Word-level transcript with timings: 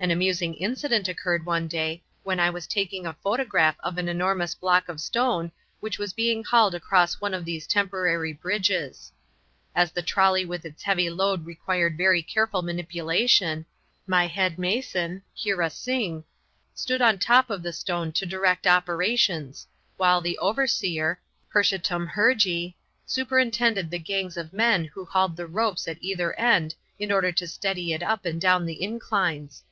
An 0.00 0.10
amusing 0.10 0.52
incident 0.56 1.08
occurred 1.08 1.46
one 1.46 1.66
day 1.66 2.02
when 2.24 2.38
I 2.38 2.50
was 2.50 2.66
taking 2.66 3.06
a 3.06 3.14
photograph 3.14 3.74
of 3.80 3.96
an 3.96 4.06
enormous 4.06 4.54
block 4.54 4.86
of 4.90 5.00
stone 5.00 5.50
which 5.80 5.98
was 5.98 6.12
being 6.12 6.44
hauled 6.44 6.74
across 6.74 7.22
one 7.22 7.32
of 7.32 7.46
these 7.46 7.66
temporary 7.66 8.34
bridges. 8.34 9.10
As 9.74 9.90
the 9.92 10.02
trolley 10.02 10.44
with 10.44 10.66
its 10.66 10.82
heavy 10.82 11.08
load 11.08 11.46
required 11.46 11.96
very 11.96 12.22
careful 12.22 12.60
manipulation, 12.60 13.64
my 14.06 14.26
head 14.26 14.58
mason, 14.58 15.22
Heera 15.34 15.70
Singh, 15.72 16.22
stood 16.74 17.00
on 17.00 17.14
the 17.14 17.20
top 17.22 17.48
of 17.48 17.62
the 17.62 17.72
stone 17.72 18.12
to 18.12 18.26
direct 18.26 18.66
operations, 18.66 19.66
while 19.96 20.20
the 20.20 20.36
overseer, 20.36 21.18
Purshotam 21.50 22.08
Hurjee, 22.10 22.74
superintended 23.06 23.90
the 23.90 23.98
gangs 23.98 24.36
of 24.36 24.52
men 24.52 24.84
who 24.84 25.06
hauled 25.06 25.34
the 25.34 25.46
ropes 25.46 25.88
at 25.88 25.96
either 26.02 26.38
end 26.38 26.74
in 26.98 27.10
order 27.10 27.32
to 27.32 27.48
steady 27.48 27.94
it 27.94 28.02
up 28.02 28.26
and 28.26 28.38
down 28.38 28.66
the 28.66 28.82
inclines. 28.82 29.62